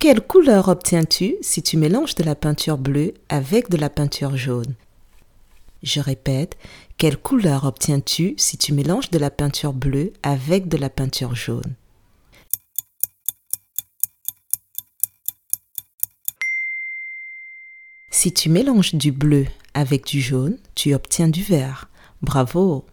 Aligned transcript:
Quelle 0.00 0.20
couleur 0.20 0.68
obtiens-tu 0.68 1.34
si 1.40 1.60
tu 1.60 1.76
mélanges 1.76 2.14
de 2.14 2.22
la 2.22 2.36
peinture 2.36 2.78
bleue 2.78 3.14
avec 3.28 3.68
de 3.68 3.76
la 3.76 3.90
peinture 3.90 4.36
jaune? 4.36 4.76
Je 5.82 5.98
répète, 5.98 6.56
quelle 6.98 7.16
couleur 7.16 7.64
obtiens-tu 7.64 8.34
si 8.36 8.56
tu 8.56 8.72
mélanges 8.72 9.10
de 9.10 9.18
la 9.18 9.32
peinture 9.32 9.72
bleue 9.72 10.12
avec 10.22 10.68
de 10.68 10.76
la 10.76 10.88
peinture 10.88 11.34
jaune? 11.34 11.74
Si 18.12 18.32
tu 18.32 18.50
mélanges 18.50 18.94
du 18.94 19.10
bleu 19.10 19.46
avec 19.74 20.04
du 20.06 20.20
jaune, 20.20 20.58
tu 20.76 20.94
obtiens 20.94 21.28
du 21.28 21.42
vert. 21.42 21.90
Bravo! 22.22 22.84